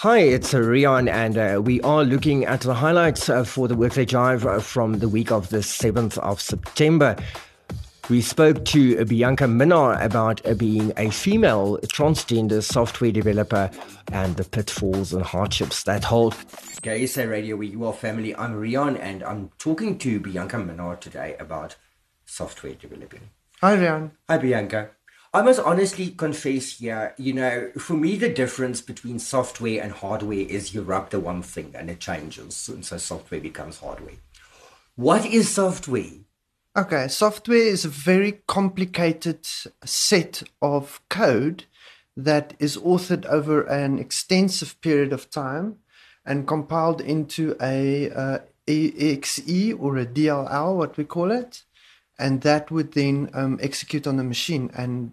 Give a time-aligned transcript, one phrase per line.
[0.00, 3.74] Hi, it's uh, Rian, and uh, we are looking at the highlights uh, for the
[3.74, 7.16] Workday Drive uh, from the week of the 7th of September.
[8.10, 13.70] We spoke to Bianca Minnaar about uh, being a female transgender software developer
[14.12, 16.36] and the pitfalls and hardships that hold.
[16.82, 18.36] Gay SA Radio, where you are family.
[18.36, 21.76] I'm Rian, and I'm talking to Bianca Minnaar today about
[22.26, 23.30] software developing.
[23.62, 24.10] Hi, Rian.
[24.28, 24.90] Hi, Bianca.
[25.36, 30.46] I must honestly confess here, you know, for me, the difference between software and hardware
[30.48, 32.70] is you rub the one thing and it changes.
[32.70, 34.14] And so software becomes hardware.
[34.94, 36.24] What is software?
[36.74, 39.46] Okay, software is a very complicated
[39.84, 41.64] set of code
[42.16, 45.76] that is authored over an extensive period of time
[46.24, 51.64] and compiled into a uh, EXE or a DLL, what we call it
[52.18, 55.12] and that would then um, execute on the machine and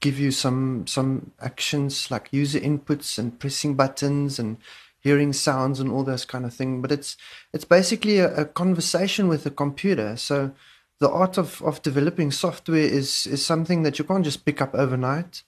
[0.00, 4.56] give you some some actions like user inputs and pressing buttons and
[5.00, 6.82] hearing sounds and all those kind of thing.
[6.82, 7.16] But it's
[7.52, 10.16] it's basically a, a conversation with a computer.
[10.16, 10.52] So
[10.98, 14.74] the art of, of developing software is is something that you can't just pick up
[14.74, 15.42] overnight.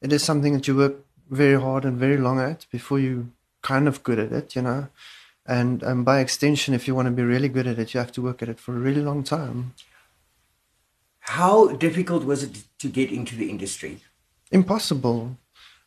[0.00, 0.96] It is something that you work
[1.30, 3.30] very hard and very long at before you
[3.62, 4.88] kind of good at it you know?
[5.46, 8.12] And um, by extension if you want to be really good at it you have
[8.12, 9.74] to work at it for a really long time
[11.32, 13.98] how difficult was it to get into the industry?
[14.50, 15.38] Impossible.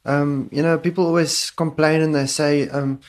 [0.03, 2.99] Um, you know, people always complain and they say, um,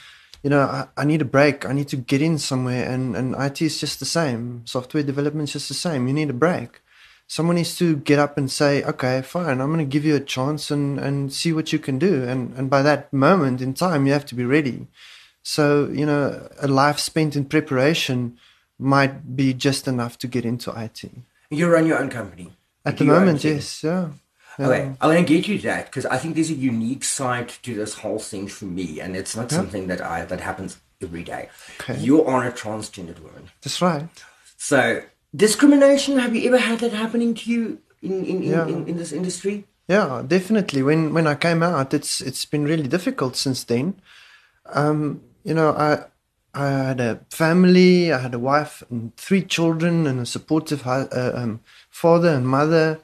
[0.42, 1.64] you know, I, I, need a break.
[1.64, 2.84] I need to get in somewhere.
[2.92, 4.66] And, and IT is just the same.
[4.66, 6.06] Software development is just the same.
[6.08, 6.82] You need a break.
[7.26, 10.20] Someone needs to get up and say, okay, fine, I'm going to give you a
[10.20, 12.22] chance and, and see what you can do.
[12.24, 14.86] And, and by that moment in time, you have to be ready.
[15.42, 18.36] So, you know, a life spent in preparation
[18.78, 21.10] might be just enough to get into IT.
[21.50, 22.52] You run your own company.
[22.84, 24.11] At the moment, yes, yeah.
[24.58, 24.66] yeah.
[24.66, 27.75] Okay, I want to get you that because I think there's a unique side to
[27.75, 29.58] this whole thing for me, and it's not yeah.
[29.58, 31.48] something that I that happens every day.
[31.80, 31.98] Okay.
[31.98, 33.50] You are a transgendered woman.
[33.62, 34.08] That's right.
[34.56, 35.03] So
[35.34, 36.19] discrimination.
[36.19, 38.66] Have you ever had that happening to you in in, in, yeah.
[38.66, 39.65] in, in this industry?
[39.88, 40.82] Yeah, definitely.
[40.82, 44.00] When when I came out, it's it's been really difficult since then.
[44.66, 46.06] Um, you know, I
[46.56, 51.06] I had a family, I had a wife and three children, and a supportive uh,
[51.12, 52.99] um, father and mother.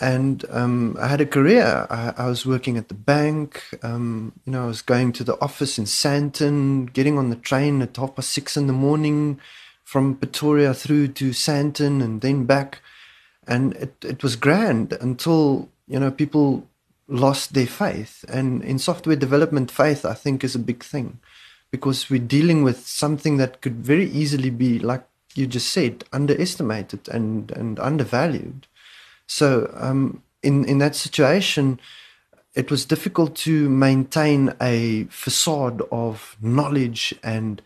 [0.00, 1.86] And um, I had a career.
[1.88, 3.62] I, I, was working at the bank.
[3.84, 7.80] Um, you know, I was going to the office in Sandton, getting on the train
[7.80, 9.38] at half past six in the morning
[9.84, 12.80] from Pretoria through to Sandton and then back.
[13.46, 16.66] And it, it was grand until, you know, people
[17.06, 18.24] lost their faith.
[18.28, 21.20] And in software development, faith, I think, is a big thing
[21.74, 25.04] because we're dealing with something that could very easily be, like
[25.34, 28.68] you just said, underestimated and, and undervalued.
[29.26, 31.80] So, um, in, in that situation,
[32.54, 37.60] it was difficult to maintain a facade of knowledge and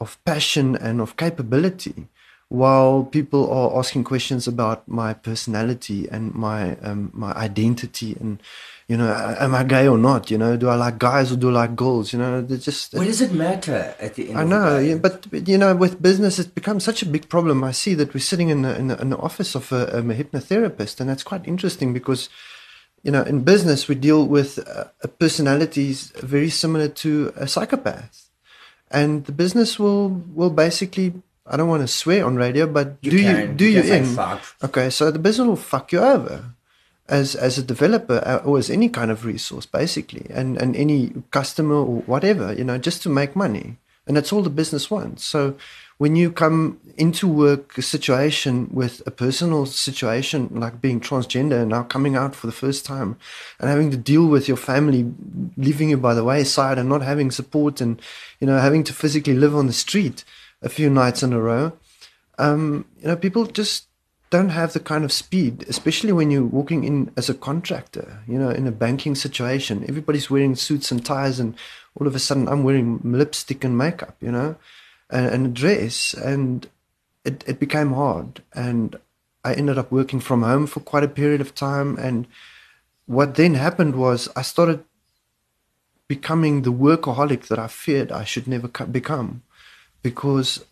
[0.00, 2.08] of passion and of capability
[2.48, 8.42] while people are asking questions about my personality and my um, my identity and
[8.90, 10.56] you know am I gay or not you know?
[10.56, 12.42] Do I like guys or do I like girls you know?
[12.42, 15.14] They just what does it matter at the end I know but
[15.52, 17.62] you know with business it becomes such a big problem.
[17.62, 20.02] I see that we're sitting in the, in the, in the office of a, a
[20.02, 22.28] hypnotherapist and that's quite interesting because
[23.04, 24.86] you know in business we deal with uh,
[25.20, 28.28] personalities very similar to a psychopath.
[28.90, 30.08] And the business will
[30.38, 31.14] will basically
[31.46, 33.36] I don't want to swear on radio, but you do can.
[33.36, 34.18] you do you, you in?
[34.64, 36.56] Okay, so the business will fuck you over
[37.10, 41.12] as as a developer uh, or as any kind of resource, basically, and and any
[41.30, 43.76] customer or whatever, you know, just to make money,
[44.06, 45.24] and that's all the business wants.
[45.24, 45.56] So
[45.98, 51.68] when you come into work a situation with a personal situation like being transgender and
[51.68, 53.18] now coming out for the first time
[53.58, 55.12] and having to deal with your family
[55.58, 58.00] leaving you by the wayside and not having support and
[58.40, 60.24] you know having to physically live on the street
[60.62, 61.72] a few nights in a row.
[62.38, 63.86] Um, you know, people just
[64.30, 68.38] don't have the kind of speed, especially when you're walking in as a contractor, you
[68.38, 69.84] know, in a banking situation.
[69.88, 71.56] Everybody's wearing suits and ties, and
[71.98, 74.56] all of a sudden I'm wearing lipstick and makeup, you know,
[75.10, 76.14] and, and a dress.
[76.14, 76.68] And
[77.24, 78.42] it, it became hard.
[78.54, 78.96] And
[79.44, 81.96] I ended up working from home for quite a period of time.
[81.98, 82.28] And
[83.06, 84.84] what then happened was I started
[86.06, 89.42] becoming the workaholic that I feared I should never become
[90.02, 90.64] because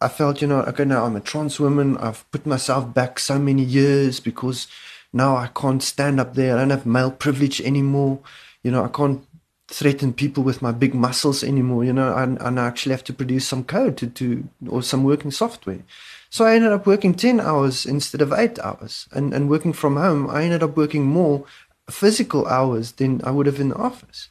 [0.00, 1.96] I felt, you know, okay, now I'm a trans woman.
[1.96, 4.66] I've put myself back so many years because
[5.12, 6.54] now I can't stand up there.
[6.54, 8.18] I don't have male privilege anymore.
[8.62, 9.26] You know, I can't
[9.68, 11.82] threaten people with my big muscles anymore.
[11.82, 15.02] You know, and, and I actually have to produce some code to, to or some
[15.02, 15.82] working software.
[16.28, 19.08] So I ended up working 10 hours instead of eight hours.
[19.12, 21.46] And, and working from home, I ended up working more
[21.88, 24.28] physical hours than I would have in the office.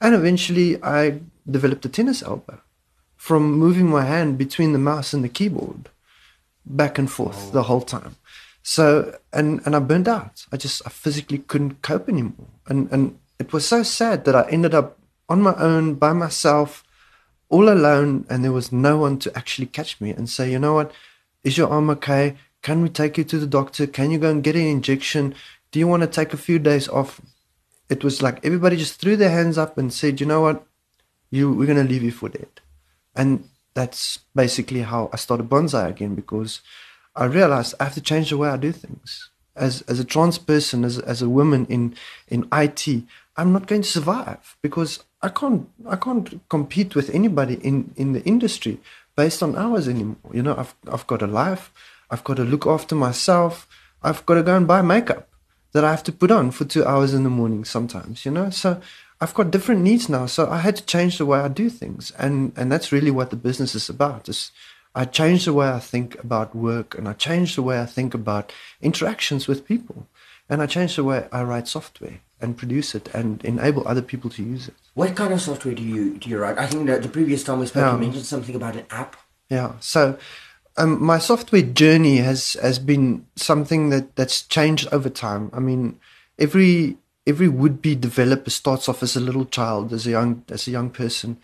[0.00, 1.20] And eventually I
[1.50, 2.60] developed a tennis elbow
[3.20, 5.90] from moving my hand between the mouse and the keyboard
[6.64, 7.50] back and forth oh.
[7.50, 8.16] the whole time.
[8.62, 10.46] So and and I burned out.
[10.50, 12.48] I just I physically couldn't cope anymore.
[12.66, 14.96] And and it was so sad that I ended up
[15.28, 16.82] on my own by myself
[17.50, 20.72] all alone and there was no one to actually catch me and say, "You know
[20.72, 20.90] what?
[21.44, 22.38] Is your arm okay?
[22.62, 23.86] Can we take you to the doctor?
[23.86, 25.34] Can you go and get an injection?
[25.72, 27.20] Do you want to take a few days off?"
[27.90, 30.66] It was like everybody just threw their hands up and said, "You know what?
[31.30, 32.54] You we're going to leave you for dead."
[33.20, 33.44] And
[33.74, 36.62] that's basically how I started bonsai again because
[37.14, 39.28] I realized I have to change the way I do things.
[39.54, 41.82] As as a trans person, as as a woman in
[42.28, 42.84] in IT,
[43.36, 48.14] I'm not going to survive because I can't I can't compete with anybody in in
[48.14, 48.80] the industry
[49.16, 50.32] based on hours anymore.
[50.32, 51.64] You know, I've I've got a life.
[52.10, 53.68] I've got to look after myself.
[54.02, 55.28] I've got to go and buy makeup
[55.72, 58.24] that I have to put on for two hours in the morning sometimes.
[58.24, 58.80] You know, so
[59.20, 60.26] I've got different needs now.
[60.26, 63.30] So I had to change the way I do things, and and that's really what
[63.30, 64.28] the business is about.
[64.28, 64.50] Is
[64.94, 68.12] I changed the way I think about work and I changed the way I think
[68.12, 68.52] about
[68.82, 70.08] interactions with people.
[70.48, 74.30] And I changed the way I write software and produce it and enable other people
[74.30, 74.74] to use it.
[74.94, 76.58] What kind of software do you do you write?
[76.58, 77.92] I think that the previous time we spoke, yeah.
[77.92, 79.16] you mentioned something about an app.
[79.48, 79.74] Yeah.
[79.78, 80.18] So
[80.76, 85.50] um, my software journey has has been something that that's changed over time.
[85.52, 86.00] I mean,
[86.36, 86.96] every
[87.26, 90.70] every would be developer starts off as a little child, as a young as a
[90.70, 91.38] young person,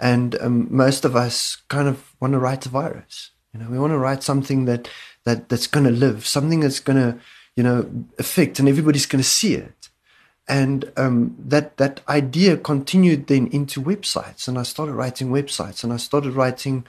[0.00, 3.30] and um, most of us kind of want to write a virus.
[3.52, 4.88] You know, we want to write something that
[5.24, 7.18] that that's going to live, something that's going to
[7.56, 9.88] you know affect, and everybody's going to see it.
[10.48, 15.92] And um, that that idea continued then into websites, and I started writing websites, and
[15.92, 16.84] I started writing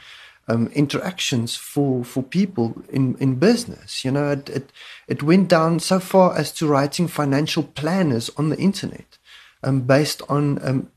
[0.48, 4.04] um, interactions for for people in in business.
[4.06, 4.72] You know, it, it
[5.08, 9.18] it went down so far as to writing financial planners on the internet,
[9.64, 10.90] um, based on um,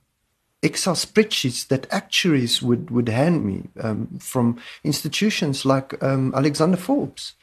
[0.62, 7.34] Excel spreadsheets that actuaries would, would hand me um, from institutions like um, Alexander Forbes.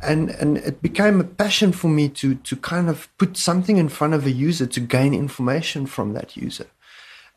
[0.00, 3.88] And, and it became a passion for me to, to kind of put something in
[3.88, 6.66] front of a user to gain information from that user.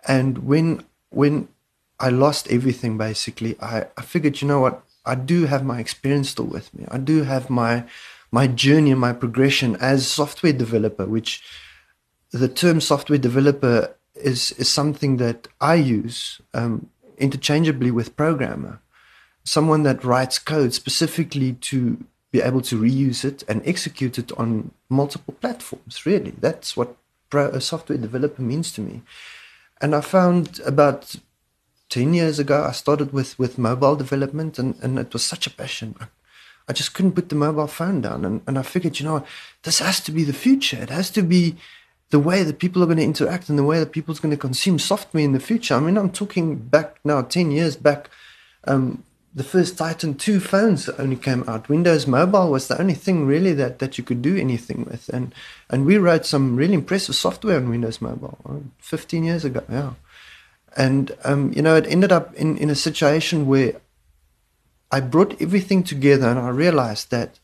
[0.07, 1.47] And when, when
[2.00, 6.30] I lost everything, basically, I, I figured, you know what, I do have my experience
[6.30, 6.86] still with me.
[6.89, 7.86] I do have my,
[8.31, 11.44] my journey and my progression as software developer, which
[12.31, 18.80] the term software developer is is something that I use um, interchangeably with programmer,
[19.44, 24.71] someone that writes code specifically to be able to reuse it and execute it on
[24.89, 26.06] multiple platforms.
[26.06, 26.95] Really, that's what
[27.30, 29.01] pro, a software developer means to me.
[29.81, 31.15] And I found about
[31.90, 35.52] ten years ago, I started with with mobile development, and and it was such a
[35.52, 35.96] passion.
[36.00, 36.08] I,
[36.68, 39.24] I just couldn't put the mobile phone down, and, and I figured, you know,
[39.64, 40.82] this has to be the future.
[40.82, 41.58] It has to be
[42.10, 44.38] the way that people are going to interact and the way that people's going to
[44.38, 45.76] consume software in the future.
[45.76, 48.10] I mean, I'm talking back now, 10 years back,
[48.66, 49.04] um,
[49.34, 51.68] the first Titan 2 phones that only came out.
[51.68, 55.10] Windows Mobile was the only thing really that, that you could do anything with.
[55.10, 55.36] And,
[55.70, 59.94] and we wrote some really impressive software on Windows Mobile uh, 15 years ago, yeah.
[60.75, 63.74] And, um, you know, it ended up in, in a situation where
[64.92, 67.39] I brought everything together and I realized that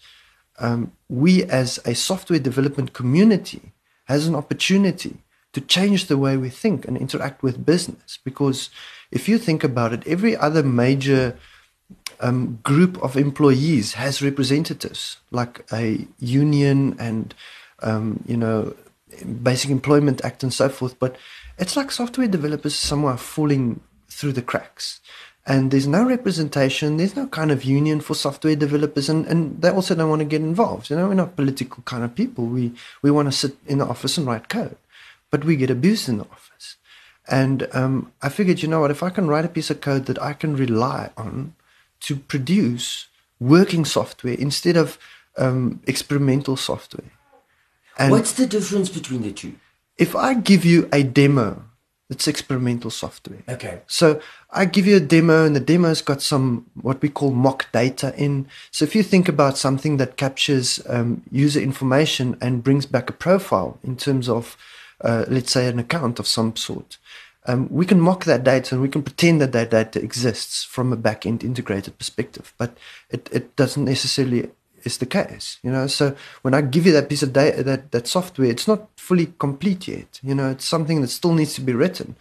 [0.59, 3.71] um, we as a software development community
[4.05, 5.17] has an opportunity
[5.53, 8.19] to change the way we think and interact with business.
[8.23, 8.69] Because
[9.11, 11.37] if you think about it, every other major
[12.19, 17.33] um, group of employees has representatives, like a union and
[17.81, 18.73] um, you know,
[19.43, 20.97] Basic Employment Act and so forth.
[20.99, 21.17] But
[21.61, 24.99] it's like software developers somewhere falling through the cracks.
[25.45, 29.69] And there's no representation, there's no kind of union for software developers, and, and they
[29.69, 30.89] also don't want to get involved.
[30.89, 32.45] You know, we're not political kind of people.
[32.45, 34.77] We we want to sit in the office and write code,
[35.31, 36.77] but we get abused in the office.
[37.27, 40.05] And um, I figured, you know what, if I can write a piece of code
[40.05, 41.55] that I can rely on
[42.01, 43.07] to produce
[43.39, 44.99] working software instead of
[45.37, 47.11] um, experimental software.
[47.97, 49.55] And What's the difference between the two?
[49.97, 51.63] If I give you a demo
[52.11, 53.41] it's experimental software.
[53.47, 53.81] Okay.
[53.87, 54.19] So
[54.51, 58.13] I give you a demo, and the demo's got some what we call mock data
[58.17, 58.47] in.
[58.69, 63.13] So if you think about something that captures um, user information and brings back a
[63.13, 64.57] profile in terms of,
[64.99, 66.97] uh, let's say, an account of some sort,
[67.45, 70.91] um, we can mock that data and we can pretend that that data exists from
[70.91, 72.77] a back-end integrated perspective, but
[73.09, 74.49] it, it doesn't necessarily
[74.83, 75.59] is the case.
[75.63, 78.67] You know, so when I give you that piece of data, that that software, it's
[78.67, 80.19] not fully complete yet.
[80.23, 82.15] You know, it's something that still needs to be written,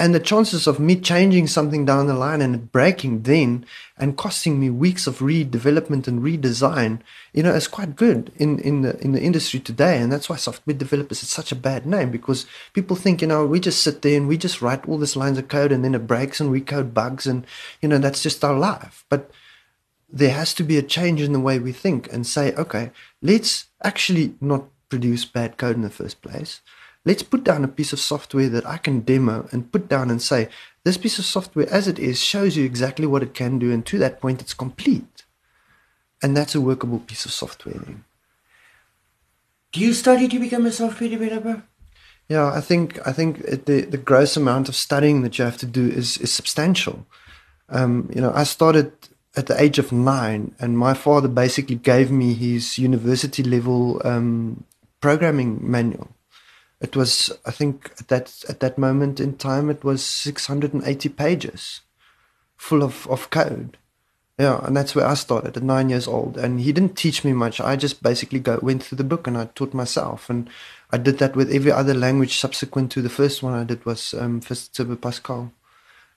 [0.00, 4.16] And the chances of me changing something down the line and it breaking then and
[4.16, 7.00] costing me weeks of redevelopment and redesign,
[7.32, 9.98] you know, is quite good in, in the in the industry today.
[9.98, 13.44] And that's why software developers is such a bad name because people think, you know,
[13.44, 15.96] we just sit there and we just write all these lines of code and then
[15.96, 17.44] it breaks and we code bugs and
[17.82, 19.04] you know, that's just our life.
[19.08, 19.32] But
[20.08, 23.66] there has to be a change in the way we think and say, okay, let's
[23.82, 26.62] actually not produce bad code in the first place
[27.08, 30.20] let's put down a piece of software that I can demo and put down and
[30.20, 30.50] say,
[30.84, 33.72] this piece of software as it is shows you exactly what it can do.
[33.72, 35.24] And to that point, it's complete.
[36.22, 38.04] And that's a workable piece of software then.
[39.72, 41.62] Do you study to become a software developer?
[42.28, 45.66] Yeah, I think I think the the gross amount of studying that you have to
[45.66, 47.06] do is is substantial.
[47.70, 48.92] Um, you know, I started
[49.38, 54.64] at the age of nine, and my father basically gave me his university level um,
[55.00, 56.08] programming manual.
[56.80, 61.80] It was i think at that at that moment in time it was 680 pages
[62.56, 63.76] full of of code.
[64.38, 66.36] Yeah and that's where i started at nine years old.
[66.36, 67.60] And he didn't teach me much.
[67.60, 70.30] I just basically go went through the book and i taught myself.
[70.30, 70.50] And
[70.90, 74.14] i did that with every other language subsequent to the first one i did was
[74.14, 75.52] um, first turbo pascal.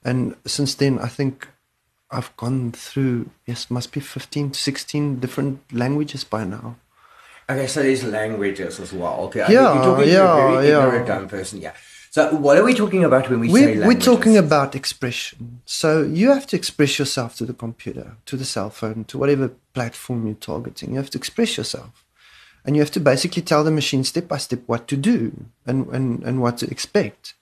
[0.04, 1.48] And since then i think
[2.12, 6.76] i've gone through yes must be 15 16 different languages by now
[7.50, 9.20] Okay, so there's languages as well.
[9.26, 11.60] Okay, yeah, you're talking yeah, to a very ignorant dumb person.
[11.60, 11.74] Yeah.
[12.10, 14.08] So what are we talking about when we we're, say languages?
[14.08, 15.62] We're talking about expression.
[15.66, 19.54] So you have to express yourself to the computer, to the cell phone, to whatever
[19.74, 20.92] platform you're targeting.
[20.92, 22.06] You have to express yourself.
[22.64, 25.88] And you have to basically tell the machine step by step what to do and,
[25.88, 27.34] and, and what to expect.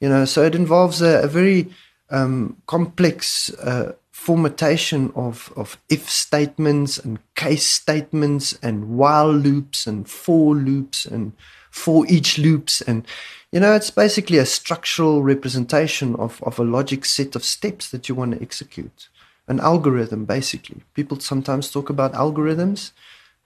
[0.00, 1.68] You know, so it involves a, a very
[2.10, 10.08] um, complex uh, formatation of, of if statements and case statements and while loops and
[10.08, 11.32] for loops and
[11.70, 12.80] for each loops.
[12.80, 13.04] And
[13.50, 18.08] you know it's basically a structural representation of, of a logic set of steps that
[18.08, 19.08] you want to execute.
[19.48, 20.82] An algorithm basically.
[20.94, 22.92] People sometimes talk about algorithms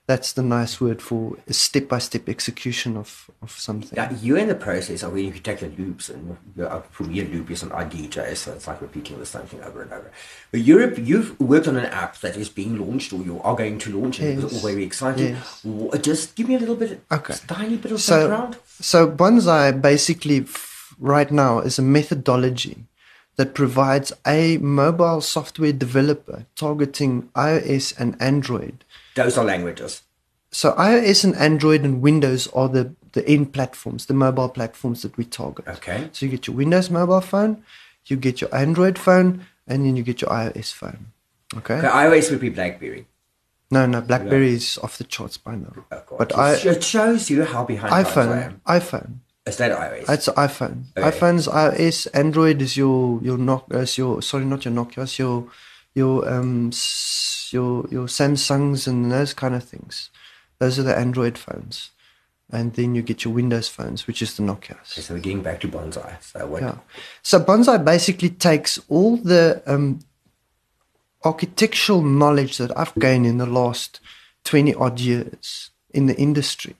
[0.08, 3.94] that's the nice word for a step-by-step execution of, of something.
[3.94, 7.20] Yeah, you're in the process of when you take the loops and uh, for me
[7.20, 10.10] a loop is an IDJ, so it's like repeating the same thing over and over.
[10.50, 13.78] But Europe, you've worked on an app that is being launched or you are going
[13.80, 14.44] to launch and yes.
[14.44, 15.36] it's all very exciting.
[15.36, 15.66] Yes.
[16.00, 17.34] Just give me a little bit, okay.
[17.46, 18.56] tiny bit of so, background.
[18.80, 20.46] So Bonsai basically
[20.98, 22.86] right now is a methodology
[23.36, 28.86] that provides a mobile software developer targeting iOS and Android
[29.24, 30.02] those are languages.
[30.50, 35.16] So iOS and Android and Windows are the, the end platforms, the mobile platforms that
[35.16, 35.68] we target.
[35.68, 36.08] Okay.
[36.12, 37.62] So you get your Windows mobile phone,
[38.06, 41.12] you get your Android phone, and then you get your iOS phone.
[41.56, 41.74] Okay.
[41.74, 43.06] okay iOS would be BlackBerry.
[43.70, 45.72] No, no, BlackBerry is off the charts by now.
[45.92, 48.60] Oh, but I, it shows you how behind iPhone.
[48.66, 49.18] iPhone.
[49.46, 50.08] Is that iOS?
[50.08, 50.84] It's iPhone.
[50.96, 51.10] Okay.
[51.10, 52.06] iPhone's iOS.
[52.14, 53.82] Android is your your Nokia.
[53.82, 55.02] Is your sorry, not your Nokia.
[55.02, 55.48] It's your
[55.94, 56.70] your um
[57.50, 60.10] your your Samsungs and those kind of things.
[60.58, 61.90] Those are the Android phones.
[62.50, 64.92] And then you get your Windows phones, which is the Nokia's.
[64.92, 66.22] Okay, so we're getting back to Bonsai.
[66.22, 66.62] So what?
[66.62, 66.78] Yeah.
[67.22, 70.00] So Bonsai basically takes all the um,
[71.24, 74.00] architectural knowledge that I've gained in the last
[74.44, 76.76] 20 odd years in the industry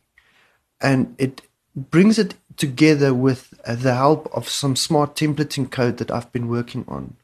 [0.81, 1.43] and it
[1.75, 6.85] brings it together with the help of some smart templating code that I've been working
[6.89, 7.17] on.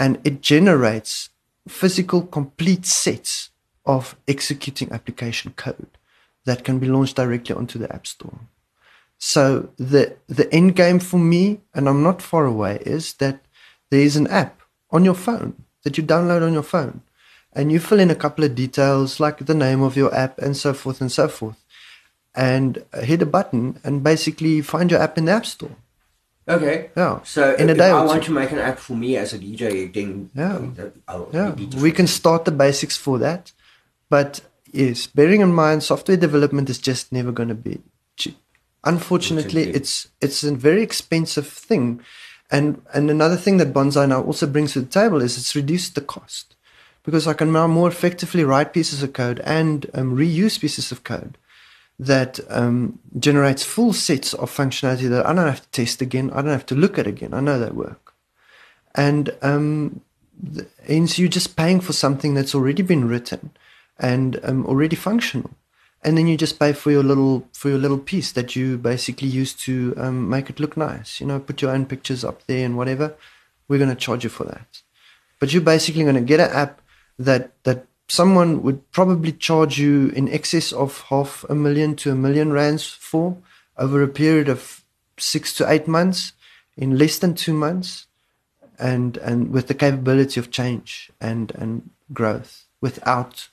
[0.00, 1.28] And it generates
[1.68, 3.50] physical complete sets
[3.84, 5.98] of executing application code
[6.46, 8.40] that can be launched directly onto the App Store.
[9.18, 13.44] So the the end game for me, and I'm not far away, is that
[13.90, 15.52] there is an app on your phone
[15.82, 17.02] that you download on your phone,
[17.52, 20.56] and you fill in a couple of details like the name of your app and
[20.56, 21.62] so forth and so forth,
[22.34, 25.76] and hit a button and basically find your app in the App Store.
[26.50, 26.90] Okay.
[26.96, 27.20] Yeah.
[27.24, 29.92] So in a day I want to make an app for me as a DJ,
[29.92, 31.52] then yeah, I'll, yeah.
[31.80, 33.52] we can start the basics for that.
[34.08, 34.40] But
[34.72, 37.80] yes, bearing in mind, software development is just never going to be
[38.16, 38.36] cheap.
[38.84, 42.00] Unfortunately, it's it's a very expensive thing.
[42.50, 45.94] And and another thing that Bonsai now also brings to the table is it's reduced
[45.94, 46.56] the cost
[47.04, 51.04] because I can now more effectively write pieces of code and um, reuse pieces of
[51.04, 51.38] code
[52.00, 56.30] that um, generates full sets of functionality that I don't have to test again.
[56.30, 57.34] I don't have to look at again.
[57.34, 58.14] I know they work.
[58.94, 60.00] And um,
[60.86, 63.50] hence, you're just paying for something that's already been written
[63.98, 65.50] and um, already functional.
[66.02, 69.28] And then you just pay for your little for your little piece that you basically
[69.28, 71.20] use to um, make it look nice.
[71.20, 73.14] You know, put your own pictures up there and whatever.
[73.68, 74.80] We're going to charge you for that.
[75.38, 76.80] But you're basically going to get an app
[77.18, 82.14] that that someone would probably charge you in excess of half a million to a
[82.14, 83.36] million rands for
[83.78, 84.82] over a period of
[85.16, 86.32] six to eight months
[86.76, 88.06] in less than two months,
[88.78, 93.48] and and with the capability of change and and growth without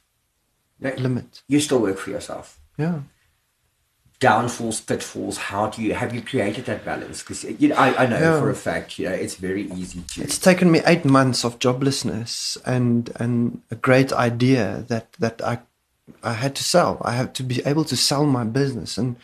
[0.80, 1.44] Now, limit.
[1.48, 2.60] You still work for yourself.
[2.78, 3.02] Yeah.
[4.20, 5.38] Downfalls, pitfalls.
[5.38, 7.22] How do you have you created that balance?
[7.22, 8.40] Because you know, I, I know Yeah.
[8.40, 10.24] for a fact, you know, it's very easy to.
[10.24, 15.60] It's taken me eight months of joblessness and and a great idea that that I
[16.24, 17.00] I had to sell.
[17.06, 19.18] I had to be able to sell my business, and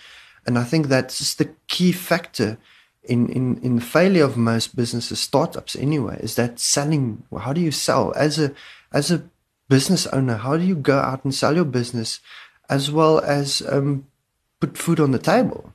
[0.46, 2.58] and I think that's just the key factor
[3.04, 7.24] in in in the failure of most businesses, startups anyway, is that selling.
[7.36, 8.52] How do you sell as a
[8.92, 9.24] as a
[9.70, 10.36] business owner?
[10.38, 12.20] How do you go out and sell your business,
[12.70, 14.06] as well as um,
[14.64, 15.74] put food on the table?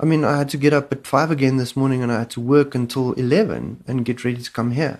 [0.00, 2.30] I mean, I had to get up at five again this morning, and I had
[2.30, 4.98] to work until eleven and get ready to come here.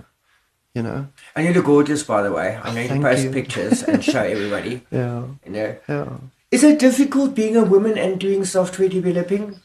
[0.75, 1.07] You know.
[1.37, 2.49] and you look gorgeous, by the way.
[2.63, 3.31] I'm going to post you.
[3.31, 4.83] pictures and show everybody.
[4.91, 5.23] Yeah.
[5.47, 6.09] You know, Yeah.
[6.51, 9.61] is it difficult being a woman and doing software developing?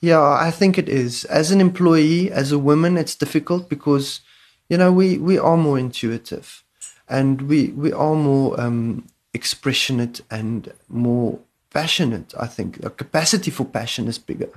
[0.00, 1.24] Yeah, I think it is.
[1.40, 4.20] As an employee, as a woman, it's difficult because,
[4.68, 6.62] you know, we, we are more intuitive
[7.08, 11.38] and we, we are more um, expressionate and more
[11.72, 12.82] passionate, I think.
[12.84, 14.50] Our capacity for passion is bigger,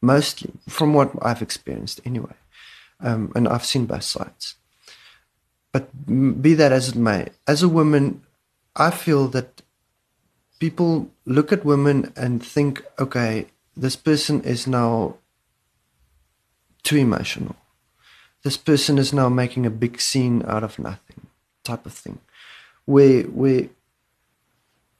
[0.00, 2.34] mostly, from what I've experienced anyway.
[3.00, 4.54] Um, and I've seen both sides.
[5.72, 8.22] But be that as it may, as a woman,
[8.76, 9.62] I feel that
[10.60, 15.16] people look at women and think, okay, this person is now
[16.84, 17.56] too emotional.
[18.44, 21.26] This person is now making a big scene out of nothing,
[21.64, 22.20] type of thing.
[22.84, 23.68] Where where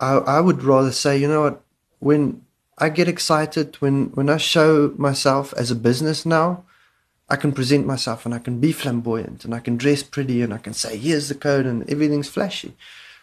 [0.01, 1.63] I I would rather say, you know what,
[1.99, 2.43] when
[2.79, 6.65] I get excited, when when I show myself as a business now,
[7.29, 10.53] I can present myself and I can be flamboyant and I can dress pretty and
[10.53, 12.75] I can say, here's the code and everything's flashy.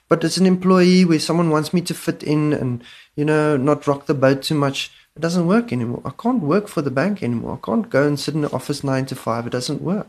[0.09, 2.83] But as an employee where someone wants me to fit in and,
[3.15, 6.01] you know, not rock the boat too much, it doesn't work anymore.
[6.03, 7.59] I can't work for the bank anymore.
[7.61, 9.47] I can't go and sit in the office nine to five.
[9.47, 10.07] It doesn't work.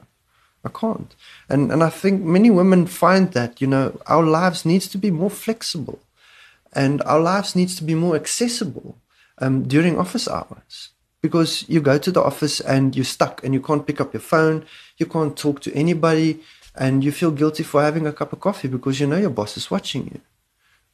[0.65, 1.15] I can't.
[1.49, 5.11] And and I think many women find that, you know, our lives needs to be
[5.11, 5.99] more flexible
[6.73, 8.99] and our lives needs to be more accessible
[9.39, 10.91] um, during office hours.
[11.21, 14.21] Because you go to the office and you're stuck and you can't pick up your
[14.21, 14.65] phone,
[14.99, 16.41] you can't talk to anybody,
[16.75, 19.57] and you feel guilty for having a cup of coffee because you know your boss
[19.57, 20.21] is watching you.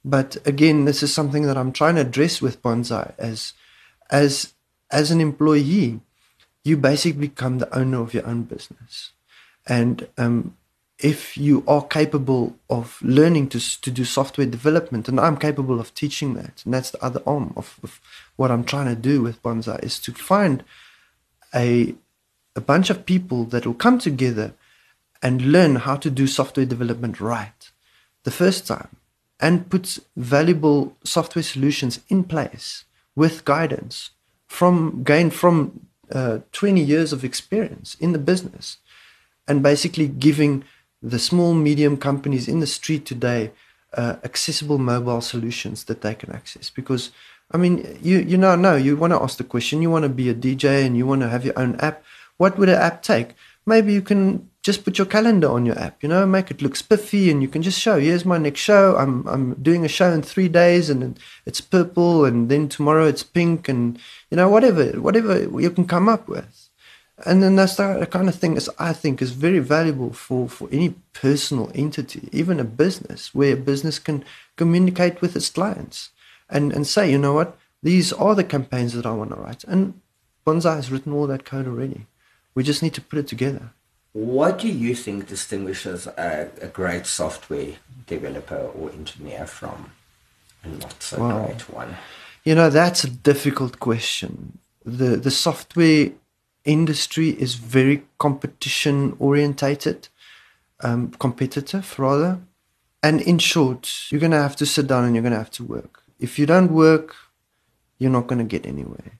[0.04, 3.14] But again, this is something that I'm trying to address with Bonsai.
[3.18, 3.54] As
[4.10, 4.52] as
[4.90, 6.00] as an employee,
[6.62, 9.12] you basically become the owner of your own business,
[9.66, 10.56] and um,
[10.98, 15.94] if you are capable of learning to to do software development, and I'm capable of
[15.94, 18.00] teaching that, and that's the other arm of, of
[18.36, 20.64] what I'm trying to do with Bonsai is to find
[21.54, 21.94] a
[22.56, 24.54] a bunch of people that will come together
[25.22, 27.70] and learn how to do software development right
[28.24, 28.96] the first time
[29.40, 32.84] and put valuable software solutions in place
[33.14, 34.10] with guidance
[34.46, 38.78] from gained from uh, 20 years of experience in the business
[39.46, 40.64] and basically giving
[41.02, 43.52] the small medium companies in the street today
[43.94, 46.70] uh, accessible mobile solutions that they can access.
[46.70, 47.10] Because
[47.50, 50.08] i mean you you now know you want to ask the question you want to
[50.10, 52.02] be a dj and you want to have your own app.
[52.36, 53.34] What would an app take?
[53.64, 56.76] Maybe you can just put your calendar on your app you know make it look
[56.76, 58.96] spiffy and you can just show here's my next show.
[58.96, 63.22] I'm i'm doing a show in 3 days and it's purple and then tomorrow it's
[63.22, 63.98] pink and
[64.30, 66.67] you know whatever whatever you can come up with
[67.26, 70.68] and then that's the kind of thing is I think is very valuable for, for
[70.70, 74.24] any personal entity, even a business, where a business can
[74.56, 76.10] communicate with its clients
[76.48, 79.64] and, and say, you know what, these are the campaigns that I want to write.
[79.64, 80.00] And
[80.46, 82.06] Bonsai has written all that code already.
[82.54, 83.70] We just need to put it together.
[84.12, 87.74] What do you think distinguishes a, a great software
[88.06, 89.92] developer or engineer from
[90.64, 91.46] a not so Wow.
[91.46, 91.96] great one?
[92.44, 94.58] You know, that's a difficult question.
[94.84, 96.10] The the software
[96.68, 100.08] industry is very competition orientated,
[100.80, 102.38] um, competitive rather.
[103.02, 106.02] And in short, you're gonna have to sit down and you're gonna have to work.
[106.18, 107.14] If you don't work,
[107.98, 109.18] you're not gonna get anywhere.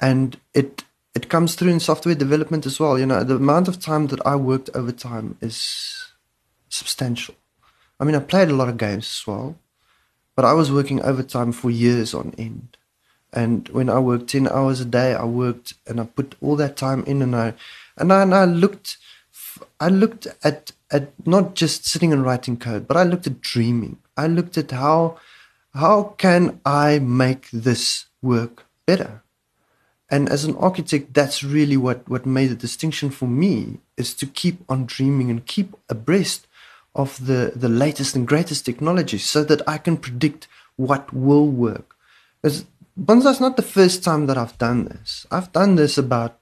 [0.00, 0.84] And it
[1.14, 2.98] it comes through in software development as well.
[2.98, 6.12] You know, the amount of time that I worked overtime is
[6.68, 7.34] substantial.
[8.00, 9.56] I mean, I played a lot of games as well,
[10.36, 12.77] but I was working overtime for years on end.
[13.32, 16.76] And when I worked 10 hours a day, I worked and I put all that
[16.76, 17.54] time in and I,
[17.96, 18.96] and I, and I looked,
[19.80, 23.98] I looked at, at not just sitting and writing code, but I looked at dreaming.
[24.16, 25.18] I looked at how,
[25.74, 29.22] how can I make this work better?
[30.10, 34.26] And as an architect, that's really what, what made the distinction for me is to
[34.26, 36.46] keep on dreaming and keep abreast
[36.94, 41.94] of the, the latest and greatest technology so that I can predict what will work.
[42.40, 42.64] Because
[42.98, 45.24] Bonsai's not the first time that I've done this.
[45.30, 46.40] I've done this about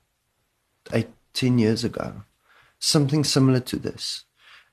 [0.90, 2.23] eight, ten years ago,
[2.79, 4.25] something similar to this.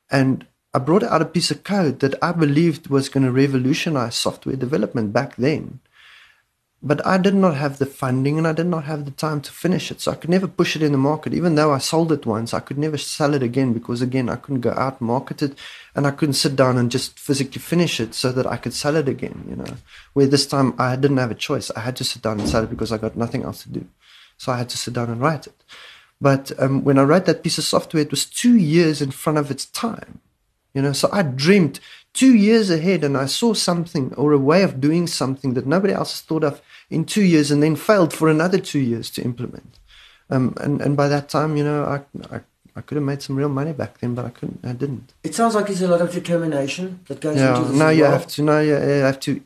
[0.09, 4.15] And I brought out a piece of code that I believed was going to revolutionize
[4.15, 5.81] software development back then.
[6.85, 9.51] But I did not have the funding and I did not have the time to
[9.53, 10.01] finish it.
[10.01, 11.33] So I could never push it in the market.
[11.33, 14.35] Even though I sold it once, I could never sell it again because, again, I
[14.35, 15.57] couldn't go out and market it
[15.95, 18.97] and I couldn't sit down and just physically finish it so that I could sell
[18.97, 19.77] it again, you know.
[20.11, 21.71] Where this time I didn't have a choice.
[21.71, 23.87] I had to sit down and sell it because I got nothing else to do.
[24.37, 25.63] So I had to sit down and write it.
[26.19, 29.39] But um, when I wrote that piece of software, it was two years in front
[29.39, 30.19] of its time.
[30.73, 31.79] You know, so I dreamed
[32.13, 35.93] two years ahead and I saw something or a way of doing something that nobody
[35.93, 39.23] else has thought of in two years and then failed for another two years to
[39.23, 39.79] implement.
[40.29, 42.41] Um, and, and by that time, you know, I, I,
[42.75, 44.59] I could have made some real money back then, but I couldn't.
[44.63, 45.13] I didn't.
[45.23, 47.77] It sounds like there's a lot of determination that goes yeah, into this.
[47.77, 48.11] now you well.
[48.11, 48.41] have to.
[48.41, 49.41] Now you have to.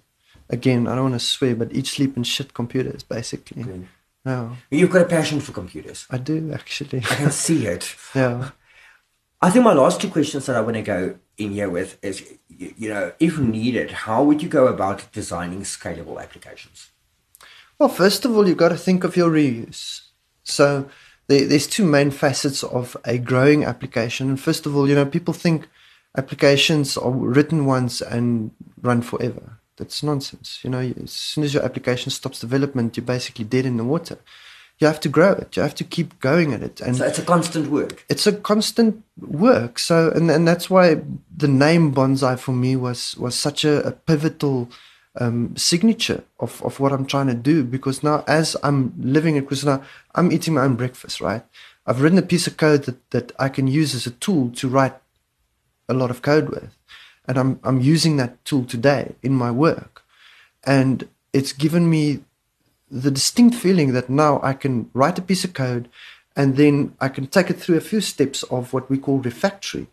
[0.49, 3.65] Again, I don't want to swear, but eat, sleep, and shit computers, basically.
[4.25, 6.05] Yeah, You've got a passion for computers.
[6.09, 6.99] I do actually.
[6.99, 7.95] I can see it.
[8.15, 8.51] yeah.
[9.41, 12.23] I think my last two questions that I want to go in here with is,
[12.49, 16.89] you, know, if needed, how would you go about designing scalable applications?
[17.77, 20.01] Well, first of all, you've got to think of your reuse.
[20.43, 20.89] So
[21.27, 24.29] there, there's two main facets of a growing application.
[24.29, 25.67] And first of all, you know, people think
[26.17, 28.49] applications are written once and
[28.81, 29.59] run forever.
[29.77, 30.61] That's nonsense.
[30.63, 34.17] You know, as soon as your application stops development, you're basically dead in the water.
[34.79, 35.55] You have to grow it.
[35.55, 36.81] You have to keep going at it.
[36.81, 38.05] And So it's a constant work.
[38.09, 39.79] it's a constant work.
[39.79, 41.01] So, and, and that's why
[41.35, 44.69] the name bonsai for me was was such a, a pivotal
[45.19, 47.63] um, signature of, of what I'm trying to do.
[47.63, 49.65] Because now, as I'm living it, because
[50.15, 51.43] I'm eating my own breakfast, right?
[51.87, 54.67] I've written a piece of code that, that I can use as a tool to
[54.67, 54.95] write
[55.89, 56.69] a lot of code with,
[57.27, 60.03] and I'm I'm using that tool today in my work,
[60.65, 62.19] and it's given me
[62.89, 65.89] the distinct feeling that now I can write a piece of code
[66.35, 69.87] and then I can take it through a few steps of what we call refactory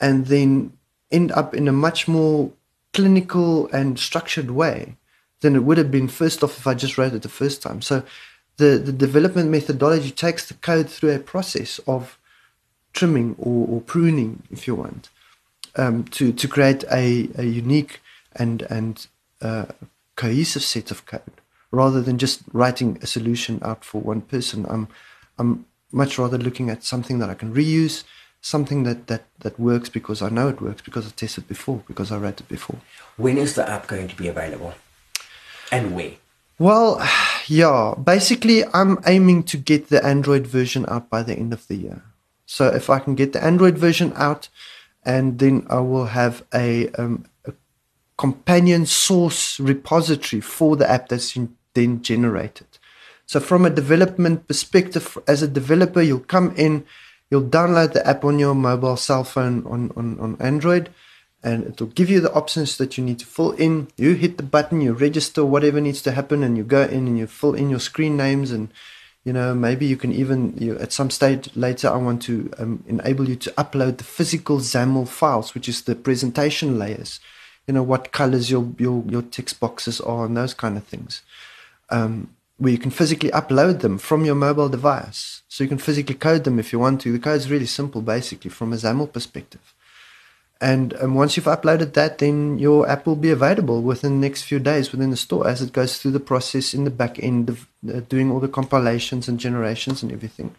[0.00, 0.72] and then
[1.10, 2.52] end up in a much more
[2.92, 4.96] clinical and structured way
[5.40, 7.82] than it would have been first off if I just wrote it the first time.
[7.82, 8.04] So
[8.58, 12.18] the, the development methodology takes the code through a process of
[12.92, 15.08] trimming or, or pruning, if you want,
[15.76, 18.00] um, to, to create a, a unique
[18.36, 19.06] and, and
[19.40, 19.66] uh,
[20.16, 21.41] cohesive set of code
[21.72, 24.64] rather than just writing a solution out for one person.
[24.68, 24.86] I'm
[25.38, 28.04] I'm much rather looking at something that I can reuse,
[28.40, 32.12] something that that that works because I know it works because I tested before because
[32.12, 32.78] I wrote it before.
[33.16, 34.74] When is the app going to be available?
[35.72, 36.12] And where?
[36.58, 37.02] Well,
[37.48, 41.76] yeah, basically I'm aiming to get the Android version out by the end of the
[41.76, 42.02] year.
[42.46, 44.48] So if I can get the Android version out
[45.04, 47.52] and then I will have a, um, a
[48.18, 52.66] companion source repository for the app that's in, then generated.
[53.26, 56.84] So from a development perspective, as a developer, you'll come in,
[57.30, 60.90] you'll download the app on your mobile cell phone on, on, on Android,
[61.42, 63.88] and it'll give you the options that you need to fill in.
[63.96, 67.18] You hit the button, you register whatever needs to happen, and you go in and
[67.18, 68.68] you fill in your screen names and
[69.24, 72.82] you know maybe you can even you at some stage later i want to um,
[72.88, 77.20] enable you to upload the physical xaml files which is the presentation layers
[77.66, 81.22] you know what colors your your, your text boxes are and those kind of things
[81.92, 86.14] um, where you can physically upload them from your mobile device so you can physically
[86.14, 89.74] code them if you want to the code's really simple basically from a xaml perspective
[90.62, 94.42] and um, once you've uploaded that, then your app will be available within the next
[94.42, 97.48] few days within the store as it goes through the process in the back end
[97.48, 100.54] of uh, doing all the compilations and generations and everything.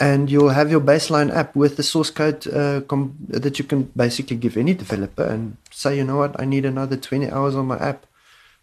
[0.00, 2.80] And you'll have your baseline app with the source code uh,
[3.28, 6.96] that you can basically give any developer and say, you know what, I need another
[6.96, 8.06] 20 hours on my app.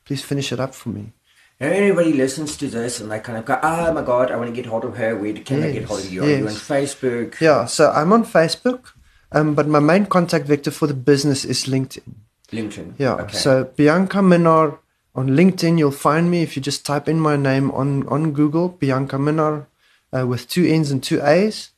[0.03, 1.13] Please finish it up for me.
[1.59, 4.55] Everybody listens to this and they kind of go, oh my god, I want to
[4.55, 5.15] get hold of her.
[5.17, 6.23] Where can I get hold of you?
[6.23, 6.53] Are you on.
[6.53, 7.41] Facebook?
[7.41, 8.91] Yeah, so I'm on Facebook,
[9.31, 12.13] um, but my main contact vector for the business is LinkedIn.
[12.51, 12.93] LinkedIn.
[12.99, 13.15] Yeah.
[13.15, 13.35] Okay.
[13.35, 14.77] So Bianca Minnaar
[15.15, 18.69] on LinkedIn, you'll find me if you just type in my name on on Google,
[18.69, 19.65] Bianca Minnaar,
[20.15, 21.71] uh, with two N's and two A's.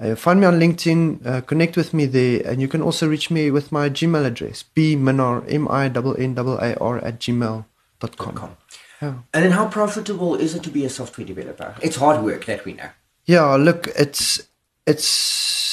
[0.00, 1.26] Uh, you'll find me on LinkedIn.
[1.26, 4.64] Uh, connect with me there, and you can also reach me with my Gmail address,
[4.76, 7.64] bminar m i n n a r at gmail
[7.98, 8.56] dot com.
[9.04, 9.14] Yeah.
[9.34, 11.74] And then how profitable is it to be a software developer?
[11.82, 12.88] It's hard work that we know.
[13.26, 14.48] Yeah, look, it's
[14.86, 15.68] it's.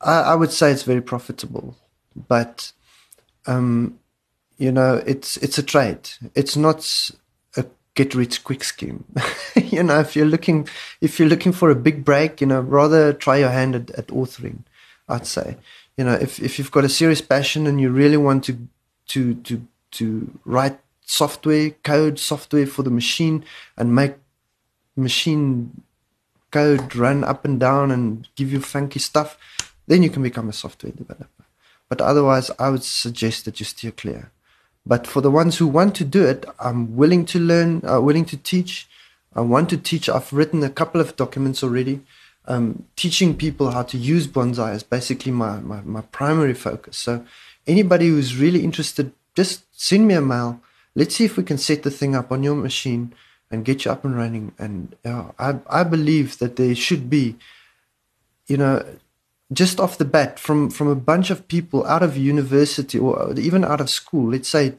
[0.00, 1.76] I, I would say it's very profitable,
[2.28, 2.72] but,
[3.46, 3.98] um,
[4.56, 6.08] you know, it's it's a trade.
[6.34, 7.10] It's not
[7.56, 9.04] a get rich quick scheme.
[9.56, 10.68] you know, if you're looking
[11.02, 14.06] if you're looking for a big break, you know, rather try your hand at, at
[14.08, 14.60] authoring.
[15.06, 15.56] I'd say,
[15.98, 18.56] you know, if if you've got a serious passion and you really want to
[19.08, 20.78] to to to write
[21.08, 23.42] software, code software for the machine,
[23.78, 24.14] and make
[24.94, 25.82] machine
[26.50, 29.38] code, run up and down, and give you funky stuff,
[29.86, 31.44] then you can become a software developer.
[31.88, 34.30] But otherwise, I would suggest that you steer clear.
[34.84, 38.26] But for the ones who want to do it, I'm willing to learn, uh, willing
[38.26, 38.86] to teach.
[39.34, 40.08] I want to teach.
[40.08, 42.02] I've written a couple of documents already.
[42.46, 46.96] Um, teaching people how to use bonsai is basically my, my, my primary focus.
[46.98, 47.24] So
[47.66, 50.60] anybody who's really interested, just send me a mail.
[50.98, 53.14] Let's see if we can set the thing up on your machine
[53.52, 54.52] and get you up and running.
[54.58, 57.36] And uh, I, I believe that there should be,
[58.48, 58.84] you know,
[59.52, 63.64] just off the bat from from a bunch of people out of university or even
[63.64, 64.74] out of school let's say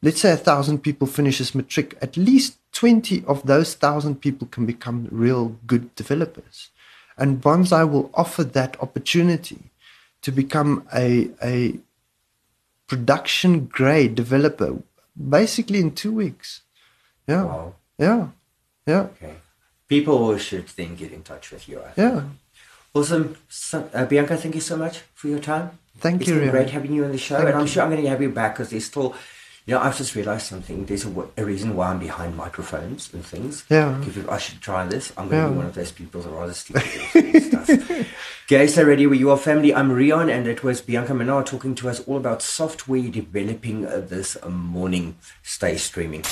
[0.00, 4.64] let's say a thousand people finishes matric at least 20 of those thousand people can
[4.64, 6.70] become real good developers
[7.18, 9.58] and bonsai will offer that opportunity
[10.22, 11.78] to become a a
[12.88, 14.82] production grade developer
[15.36, 16.62] basically in two weeks
[17.28, 17.74] yeah wow.
[17.98, 18.28] yeah
[18.86, 19.34] yeah okay
[19.88, 22.22] people should then get in touch with you yeah
[22.94, 23.36] Awesome.
[23.48, 25.78] So, uh, Bianca, thank you so much for your time.
[25.98, 26.36] Thank it's you.
[26.36, 27.36] It's been great having you on the show.
[27.36, 27.68] Thank and I'm you.
[27.68, 29.14] sure I'm going to have you back because there's still,
[29.68, 30.86] you know, I've just realized something.
[30.86, 33.64] There's a, a reason why I'm behind microphones and things.
[33.68, 34.00] Yeah.
[34.00, 35.52] If I should try this, I'm going to yeah.
[35.52, 36.76] be one of those people that stick
[37.12, 38.06] to stuff.
[38.46, 39.74] Gay SA Radio with your family.
[39.74, 44.00] I'm Rion, and it was Bianca Minnaar talking to us all about software developing uh,
[44.00, 45.16] this uh, morning.
[45.42, 46.24] Stay streaming.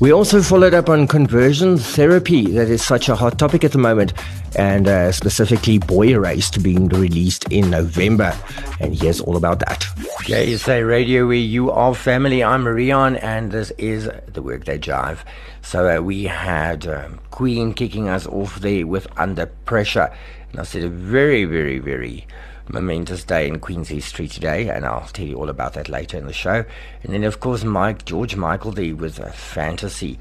[0.00, 3.78] We also followed up on conversion therapy, that is such a hot topic at the
[3.78, 4.14] moment,
[4.56, 8.34] and uh, specifically Boy Erased being released in November.
[8.80, 9.84] And here's all about that.
[10.24, 12.42] Gay SA Radio, where you are family.
[12.42, 15.18] I'm Rion, and this is the Workday Jive.
[15.60, 20.10] So uh, we had um, Queen kicking us off there with Under Pressure.
[20.50, 22.26] And I said a very, very, very
[22.72, 26.26] momentous day in Queen's history today, and I'll tell you all about that later in
[26.26, 26.64] the show.
[27.02, 30.18] And then, of course, Mike George Michael there with a fantasy,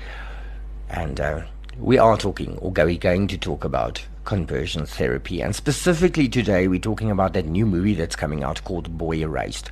[0.89, 1.41] and uh,
[1.77, 6.79] we are talking, or are going to talk about conversion therapy, and specifically today we're
[6.79, 9.71] talking about that new movie that's coming out called Boy Erased.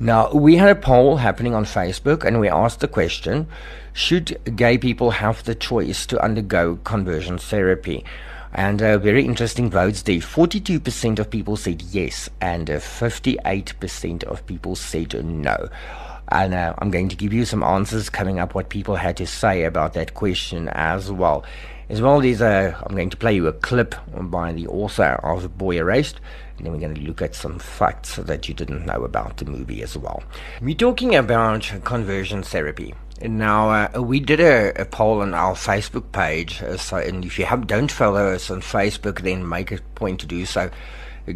[0.00, 3.48] Now, we had a poll happening on Facebook, and we asked the question:
[3.92, 8.04] Should gay people have the choice to undergo conversion therapy?
[8.52, 10.18] And uh, very interesting votes there.
[10.18, 15.68] 42% of people said yes, and uh, 58% of people said no.
[16.30, 19.26] And uh, I'm going to give you some answers coming up, what people had to
[19.26, 21.44] say about that question as well.
[21.88, 25.56] As well as uh, I'm going to play you a clip by the author of
[25.56, 26.20] Boy Erased,
[26.58, 29.46] and then we're going to look at some facts that you didn't know about the
[29.46, 30.22] movie as well.
[30.60, 32.94] We're talking about conversion therapy.
[33.20, 37.38] Now, uh, we did a, a, poll on our Facebook page, uh, so and if
[37.38, 40.70] you have, don't follow us on Facebook, then make a point to do so.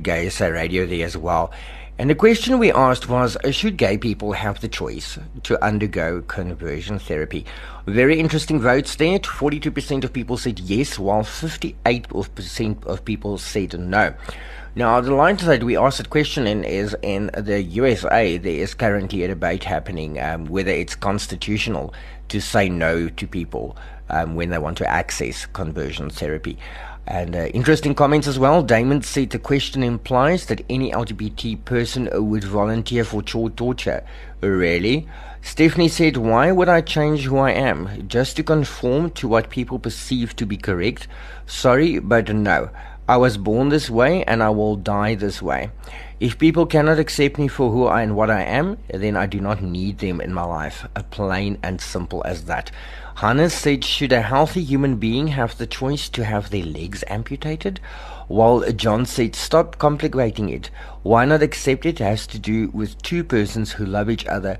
[0.01, 1.53] Gay SA Radio there as well.
[1.99, 6.23] And the question we asked was uh, Should gay people have the choice to undergo
[6.23, 7.45] conversion therapy?
[7.87, 9.19] Very interesting votes there.
[9.19, 14.15] 42% of people said yes, while 58% of people said no.
[14.75, 18.73] Now, the line that we asked the question in is in the USA, there is
[18.73, 21.93] currently a debate happening um, whether it's constitutional
[22.29, 23.77] to say no to people
[24.09, 26.57] um, when they want to access conversion therapy.
[27.07, 28.63] And uh, interesting comments as well.
[28.63, 34.03] Damon said the question implies that any LGBT person would volunteer for child torture.
[34.41, 35.07] Really?
[35.43, 38.09] Stephanie said, Why would I change who I am?
[38.09, 41.09] Just to conform to what people perceive to be correct?
[41.47, 42.71] Sorry, but no.
[43.13, 45.71] I was born this way and I will die this way.
[46.19, 49.39] If people cannot accept me for who I and what I am, then I do
[49.39, 50.87] not need them in my life.
[50.97, 52.71] A plain and simple as that.
[53.17, 57.81] Hannes said, Should a healthy human being have the choice to have their legs amputated?
[58.29, 60.71] While John said, Stop complicating it.
[61.03, 64.59] Why not accept it has to do with two persons who love each other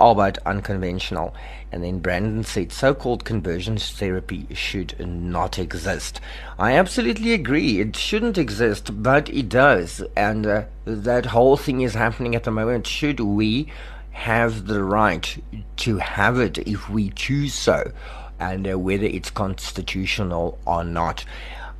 [0.00, 1.34] albeit unconventional.
[1.72, 6.20] And then Brandon said so called conversion therapy should not exist.
[6.58, 7.80] I absolutely agree.
[7.80, 10.02] It shouldn't exist, but it does.
[10.16, 12.86] And uh, that whole thing is happening at the moment.
[12.86, 13.68] Should we
[14.12, 15.42] have the right
[15.78, 17.90] to have it if we choose so?
[18.38, 21.24] And uh, whether it's constitutional or not.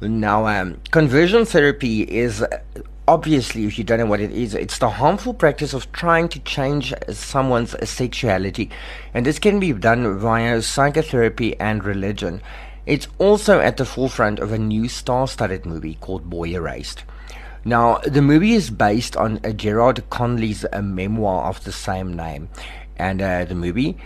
[0.01, 2.45] Now, um, conversion therapy is
[3.07, 6.41] obviously, if you don't know what it is, it's the harmful practice of trying to
[6.41, 8.71] change someone's sexuality.
[9.13, 12.41] And this can be done via psychotherapy and religion.
[12.87, 17.05] It's also at the forefront of a new star studded movie called Boy Erased.
[17.65, 22.51] Now, the movie is based on a Garrard Conley's a memoir of the same name.
[22.97, 23.97] And uh, the movie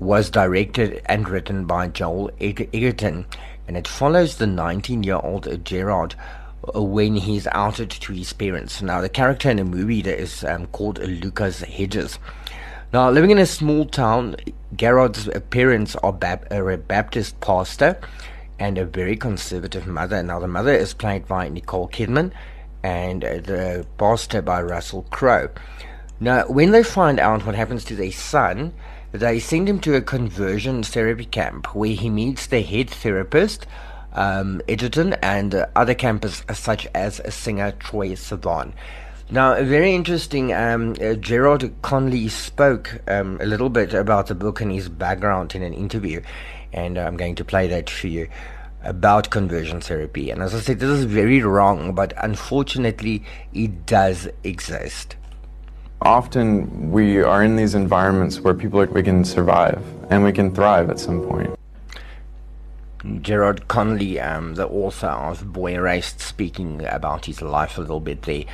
[0.00, 3.26] was directed and written by Joel Edgerton,
[3.68, 6.43] And it follows the 19 year old Garrard uh,
[6.74, 8.82] when he's outed to his parents.
[8.82, 12.18] Now, the character in the movie that is um, called Lucas Hedges.
[12.92, 14.36] Now, living in a small town,
[14.76, 17.98] Garrard's parents are, Bap- are a Baptist pastor,
[18.58, 20.22] and a very conservative mother.
[20.22, 22.32] Now, the mother is played by Nicole Kidman
[22.82, 25.50] and the pastor by Russell Crowe.
[26.20, 28.72] Now, when they find out what happens to their son,
[29.10, 33.66] they send him to a conversion therapy camp where he meets the head therapist,
[34.14, 38.72] um, Edgerton, and uh, other campers such as singer Troye Sivan.
[39.30, 40.52] Now, very interesting.
[40.52, 45.54] Um, uh, Garrard Conley spoke um, a little bit about the book and his background
[45.54, 46.20] in an interview,
[46.72, 48.28] and I'm going to play that for you
[48.82, 50.30] about conversion therapy.
[50.30, 53.24] And as I said, this is very wrong, but unfortunately,
[53.54, 55.16] it does exist.
[56.02, 60.54] Often we are in these environments where people are, we can survive and we can
[60.54, 61.58] thrive at some point.
[63.22, 68.22] Garrard Conley, um, the author of Boy Erased, speaking about his life a little bit
[68.22, 68.44] there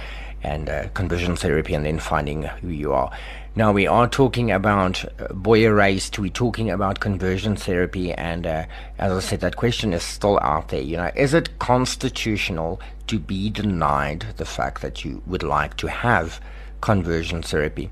[0.42, 3.10] and uh, conversion therapy and then finding who you are.
[3.54, 8.64] Now, we are talking about uh, Boy Erased, we're talking about conversion therapy, and uh,
[8.98, 10.82] as I said, that question is still out there.
[10.82, 15.88] You know, is it constitutional to be denied the fact that you would like to
[15.88, 16.40] have
[16.80, 17.90] conversion therapy?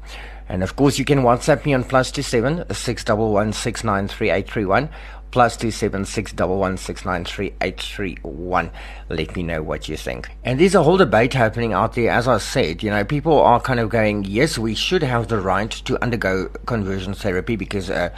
[0.48, 3.84] And of course, you can WhatsApp me on plus two seven six double one six
[3.84, 4.88] nine three eight three one
[5.30, 8.70] plus two seven six double one six nine three eight three one.
[9.08, 10.28] Let me know what you think.
[10.44, 12.10] And there's a whole debate happening out there.
[12.10, 15.40] As I said, you know, people are kind of going, yes, we should have the
[15.40, 18.10] right to undergo conversion therapy because uh,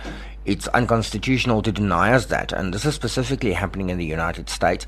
[0.44, 2.52] it's unconstitutional to deny us that.
[2.52, 4.86] And this is specifically happening in the United States.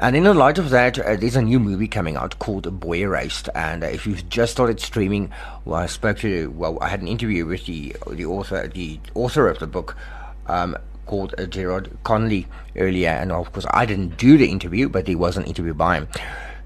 [0.00, 3.02] And in the light of that, uh, there's a new movie coming out called Boy
[3.02, 3.48] Erased.
[3.54, 5.30] And uh, if you've just started streaming,
[5.64, 9.48] well, I spoke to, well, I had an interview with the the author, the author
[9.48, 9.96] of the book.
[10.46, 15.06] Um, called uh, Garrard Conley earlier, and of course I didn't do the interview, but
[15.06, 16.08] there was an interview by him.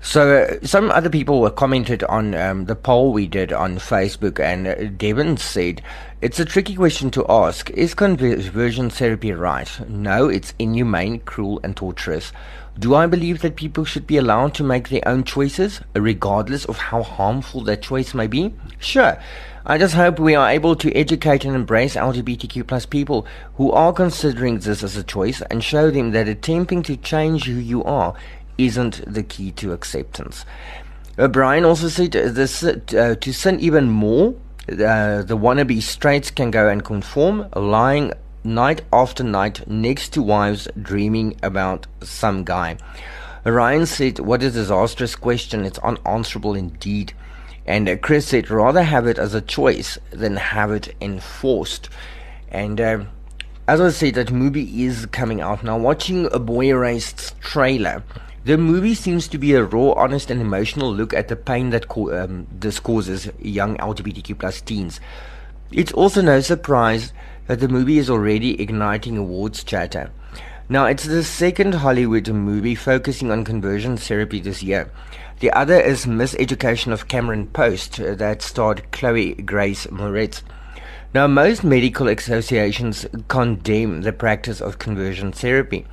[0.00, 4.38] So uh, some other people were commented on um, the poll we did on Facebook,
[4.38, 5.82] and uh, Devon said
[6.20, 7.68] it's a tricky question to ask.
[7.70, 9.68] Is conversion therapy right?
[9.88, 12.32] No, it's inhumane, cruel, and torturous.
[12.78, 16.78] Do I believe that people should be allowed to make their own choices, regardless of
[16.78, 18.54] how harmful that choice may be?
[18.78, 19.18] Sure.
[19.66, 23.92] I just hope we are able to educate and embrace LGBTQ plus people who are
[23.92, 28.14] considering this as a choice and show them that attempting to change who you are
[28.58, 30.44] isn't the key to acceptance.
[31.18, 34.36] Uh, Brian also said this, uh, to sin even more,
[34.70, 38.12] uh, the wannabe straights can go and conform, lying
[38.44, 42.76] night after night next to wives dreaming about some guy.
[43.44, 45.64] Ryan said, What a disastrous question.
[45.64, 47.12] It's unanswerable indeed.
[47.66, 51.90] And Chris said, rather have it as a choice than have it enforced.
[52.50, 53.04] And uh,
[53.66, 55.76] as I said, that movie is coming out now.
[55.76, 58.02] Watching a Boy Erased trailer,
[58.46, 61.88] the movie seems to be a raw, honest, and emotional look at the pain that
[61.88, 64.98] co- um, this causes young LGBTQ plus teens.
[65.70, 67.12] It's also no surprise
[67.48, 70.10] that the movie is already igniting awards chatter.
[70.68, 74.90] Now, it's the second Hollywood movie focusing on conversion therapy this year.
[75.40, 80.42] The other is Miseducation of Cameron Post uh, that starred Chloe Grace Moretz.
[81.14, 85.86] Now, most medical associations condemn the practice of conversion therapy.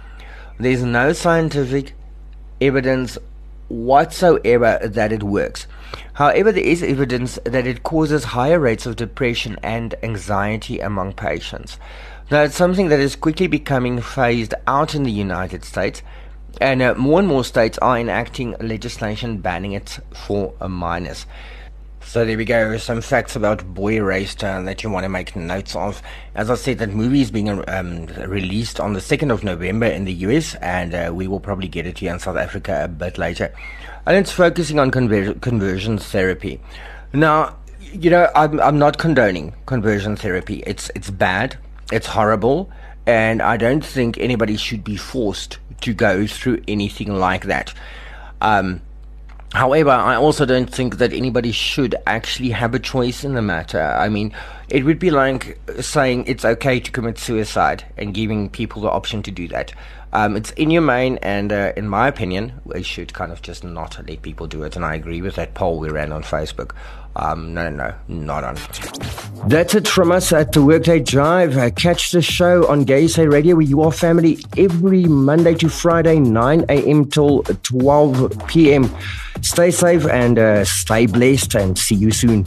[0.60, 1.94] There's no scientific
[2.60, 3.18] evidence
[3.70, 5.68] whatsoever that it works.
[6.14, 11.78] However, there is evidence that it causes higher rates of depression and anxiety among patients.
[12.32, 16.02] Now, it's something that is quickly becoming phased out in the United States
[16.62, 21.26] and uh, more and more states are enacting legislation banning it for minors.
[22.02, 25.76] So there we go, some facts about Boy uh, that you want to make notes
[25.76, 26.02] of.
[26.36, 30.06] As I said, that movie is being um, released on the 2nd of November in
[30.06, 33.18] the US, and uh, we will probably get it here in South Africa a bit
[33.18, 33.54] later.
[34.06, 36.62] And it's focusing on conver- conversion therapy.
[37.14, 40.64] Now, you know, I'm, I'm not condoning conversion therapy.
[40.68, 41.58] It's, it's bad,
[41.92, 42.70] it's horrible,
[43.06, 47.74] and I don't think anybody should be forced to go through anything like that.
[48.42, 48.82] Um,
[49.54, 53.82] however, I also don't think that anybody should actually have a choice in the matter.
[53.82, 54.34] I mean,
[54.70, 59.24] it would be like saying it's okay to commit suicide and giving people the option
[59.24, 59.74] to do that.
[60.16, 64.22] Um, it's inhumane, and uh, in my opinion, we should kind of just not let
[64.22, 64.78] people do it.
[64.78, 66.72] And I agree with that poll we ran on Facebook.
[67.18, 68.58] Um, no, no, no, not on.
[69.50, 71.58] That's it from us at the Workday Drive.
[71.58, 76.18] Uh, catch the show on Gay SA Radio with your family every Monday to Friday,
[76.18, 77.10] 9 a.m.
[77.10, 78.90] till 12 p.m.
[79.42, 82.46] Stay safe and uh, stay blessed, and see you soon.